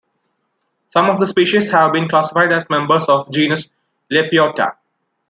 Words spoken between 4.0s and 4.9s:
"Lepiota".